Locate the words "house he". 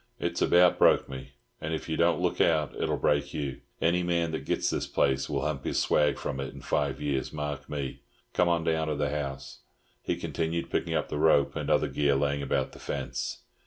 9.11-10.15